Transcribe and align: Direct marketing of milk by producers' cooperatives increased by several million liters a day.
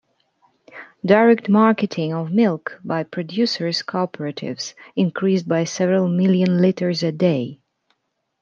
Direct 1.05 1.47
marketing 1.47 2.11
of 2.11 2.31
milk 2.31 2.79
by 2.83 3.03
producers' 3.03 3.83
cooperatives 3.83 4.73
increased 4.95 5.47
by 5.47 5.65
several 5.65 6.07
million 6.07 6.59
liters 6.59 7.03
a 7.03 7.11
day. 7.11 7.59